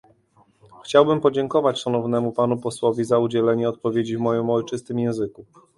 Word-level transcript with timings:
Chciałbym 0.83 1.21
podziękować 1.21 1.79
szanownemu 1.79 2.31
panu 2.31 2.57
posłowi 2.57 3.03
za 3.03 3.19
udzielenie 3.19 3.69
odpowiedzi 3.69 4.17
w 4.17 4.19
moim 4.19 4.49
ojczystym 4.49 4.99
języku 4.99 5.45